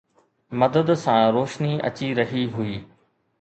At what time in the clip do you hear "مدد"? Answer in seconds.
0.59-0.87